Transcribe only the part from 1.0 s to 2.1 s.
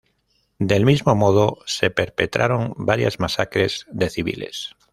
modo se